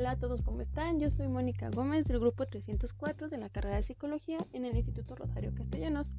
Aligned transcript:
Hola 0.00 0.12
a 0.12 0.16
todos, 0.16 0.40
¿cómo 0.40 0.62
están? 0.62 0.98
Yo 0.98 1.10
soy 1.10 1.28
Mónica 1.28 1.68
Gómez 1.68 2.06
del 2.06 2.20
grupo 2.20 2.46
304 2.46 3.28
de 3.28 3.36
la 3.36 3.50
carrera 3.50 3.76
de 3.76 3.82
Psicología 3.82 4.38
en 4.54 4.64
el 4.64 4.74
Instituto 4.74 5.14
Rosario 5.14 5.54
Castellanos. 5.54 6.10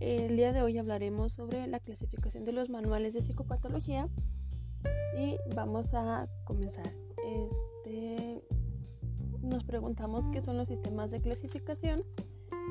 El 0.00 0.34
día 0.34 0.54
de 0.54 0.62
hoy 0.62 0.78
hablaremos 0.78 1.34
sobre 1.34 1.66
la 1.66 1.78
clasificación 1.78 2.46
de 2.46 2.52
los 2.52 2.70
manuales 2.70 3.12
de 3.12 3.20
psicopatología 3.20 4.08
y 5.14 5.36
vamos 5.54 5.92
a 5.92 6.26
comenzar. 6.44 6.90
Este, 7.22 8.40
nos 9.42 9.62
preguntamos 9.64 10.30
qué 10.30 10.40
son 10.40 10.56
los 10.56 10.68
sistemas 10.68 11.10
de 11.10 11.20
clasificación 11.20 12.04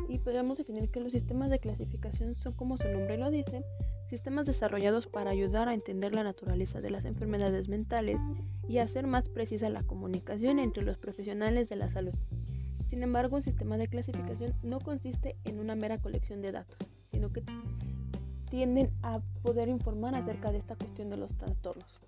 y 0.10 0.18
podemos 0.18 0.58
definir 0.58 0.90
que 0.90 1.02
los 1.02 1.12
sistemas 1.12 1.52
de 1.52 1.60
clasificación 1.60 2.34
son 2.34 2.54
como 2.54 2.78
su 2.78 2.88
nombre 2.88 3.16
lo 3.16 3.30
dice, 3.30 3.64
sistemas 4.12 4.46
desarrollados 4.46 5.08
para 5.08 5.32
ayudar 5.32 5.70
a 5.70 5.74
entender 5.74 6.14
la 6.14 6.26
naturaleza 6.26 6.82
de 6.82 6.92
las 6.92 7.06
enfermedades 7.06 7.70
mentales 7.70 8.20
y 8.68 8.80
hacer 8.80 9.08
más 9.08 9.30
precisa 9.30 9.70
la 9.70 9.84
comunicación 9.84 10.60
entre 10.60 10.84
los 10.84 10.98
profesionales 10.98 11.70
de 11.70 11.78
la 11.78 11.90
salud. 11.90 12.14
Sin 12.88 13.04
embargo, 13.04 13.38
un 13.38 13.42
sistema 13.42 13.78
de 13.78 13.88
clasificación 13.88 14.54
no 14.64 14.82
consiste 14.82 15.38
en 15.46 15.62
una 15.62 15.76
mera 15.76 15.98
colección 15.98 16.42
de 16.42 16.52
datos, 16.52 16.78
sino 17.08 17.32
que 17.32 17.42
tienden 18.50 18.92
a 19.02 19.22
poder 19.44 19.70
informar 19.70 20.14
acerca 20.14 20.52
de 20.52 20.58
esta 20.58 20.76
cuestión 20.76 21.10
de 21.10 21.16
los 21.16 21.34
trastornos. 21.38 22.02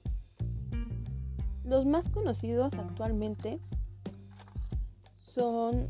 Los 1.64 1.86
más 1.86 2.10
conocidos 2.10 2.74
actualmente 2.74 3.60
son 5.22 5.88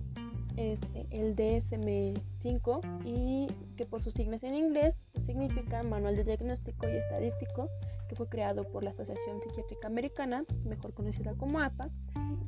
este, 0.57 1.07
el 1.11 1.35
DSM-5 1.35 3.03
y 3.05 3.47
que 3.75 3.85
por 3.85 4.01
sus 4.01 4.13
siglas 4.13 4.43
en 4.43 4.55
inglés 4.55 4.95
significa 5.25 5.83
Manual 5.83 6.15
de 6.15 6.23
Diagnóstico 6.23 6.87
y 6.87 6.97
Estadístico, 6.97 7.69
que 8.07 8.15
fue 8.15 8.27
creado 8.29 8.63
por 8.63 8.83
la 8.83 8.91
Asociación 8.91 9.41
Psiquiátrica 9.41 9.87
Americana, 9.87 10.43
mejor 10.65 10.93
conocida 10.93 11.33
como 11.35 11.59
APA, 11.59 11.89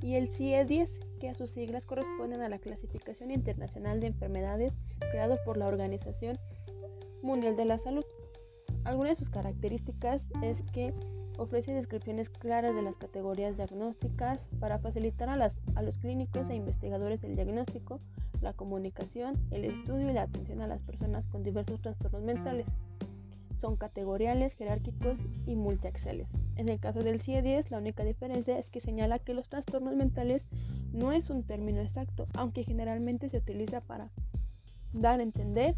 y 0.01 0.15
el 0.15 0.29
CIE-10, 0.31 0.89
que 1.19 1.29
a 1.29 1.33
sus 1.33 1.51
siglas 1.51 1.85
corresponden 1.85 2.41
a 2.41 2.49
la 2.49 2.59
Clasificación 2.59 3.31
Internacional 3.31 3.99
de 3.99 4.07
Enfermedades 4.07 4.73
creado 5.11 5.37
por 5.45 5.57
la 5.57 5.67
Organización 5.67 6.37
Mundial 7.21 7.55
de 7.55 7.65
la 7.65 7.77
Salud. 7.77 8.05
Algunas 8.83 9.17
de 9.17 9.25
sus 9.25 9.33
características 9.33 10.23
es 10.43 10.61
que 10.71 10.93
ofrece 11.37 11.73
descripciones 11.73 12.29
claras 12.29 12.75
de 12.75 12.81
las 12.81 12.97
categorías 12.97 13.57
diagnósticas 13.57 14.47
para 14.59 14.79
facilitar 14.79 15.29
a, 15.29 15.35
las, 15.35 15.57
a 15.75 15.81
los 15.81 15.97
clínicos 15.97 16.49
e 16.49 16.55
investigadores 16.55 17.23
el 17.23 17.35
diagnóstico, 17.35 17.99
la 18.41 18.53
comunicación, 18.53 19.35
el 19.51 19.65
estudio 19.65 20.09
y 20.09 20.13
la 20.13 20.23
atención 20.23 20.61
a 20.61 20.67
las 20.67 20.81
personas 20.81 21.25
con 21.27 21.43
diversos 21.43 21.81
trastornos 21.81 22.23
mentales. 22.23 22.67
Son 23.55 23.77
categoriales, 23.77 24.53
jerárquicos 24.53 25.17
y 25.45 25.55
multiaxiales. 25.55 26.27
En 26.57 26.69
el 26.69 26.79
caso 26.79 26.99
del 26.99 27.21
CIE-10, 27.21 27.69
la 27.69 27.77
única 27.77 28.03
diferencia 28.03 28.59
es 28.59 28.69
que 28.69 28.81
señala 28.81 29.19
que 29.19 29.33
los 29.33 29.47
trastornos 29.47 29.95
mentales 29.95 30.45
no 30.91 31.11
es 31.11 31.29
un 31.29 31.43
término 31.43 31.81
exacto, 31.81 32.27
aunque 32.35 32.63
generalmente 32.63 33.29
se 33.29 33.37
utiliza 33.37 33.81
para 33.81 34.09
dar 34.93 35.19
a 35.19 35.23
entender 35.23 35.75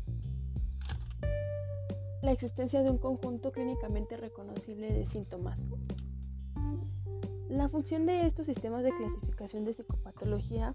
la 2.27 2.33
existencia 2.33 2.83
de 2.83 2.89
un 2.91 2.97
conjunto 2.97 3.53
clínicamente 3.53 4.17
reconocible 4.17 4.91
de 4.91 5.05
síntomas. 5.05 5.57
La 7.47 7.69
función 7.69 8.05
de 8.05 8.25
estos 8.25 8.47
sistemas 8.47 8.83
de 8.83 8.93
clasificación 8.93 9.63
de 9.63 9.71
psicopatología 9.71 10.73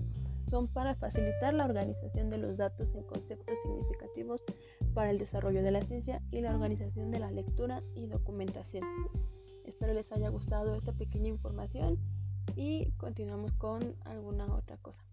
son 0.49 0.67
para 0.67 0.95
facilitar 0.95 1.53
la 1.53 1.67
organización 1.67 2.31
de 2.31 2.39
los 2.39 2.57
datos 2.57 2.95
en 2.95 3.03
conceptos 3.03 3.59
significativos 3.63 4.41
para 4.95 5.11
el 5.11 5.19
desarrollo 5.19 5.63
de 5.63 5.73
la 5.73 5.83
ciencia 5.83 6.23
y 6.31 6.41
la 6.41 6.55
organización 6.55 7.11
de 7.11 7.19
la 7.19 7.31
lectura 7.31 7.83
y 7.95 8.07
documentación. 8.07 8.85
Espero 9.67 9.93
les 9.93 10.11
haya 10.11 10.31
gustado 10.31 10.75
esta 10.75 10.95
pequeña 10.95 11.29
información 11.29 11.99
y 12.57 12.91
continuamos 12.93 13.53
con 13.53 13.95
alguna 14.07 14.47
otra 14.55 14.79
cosa. 14.79 15.05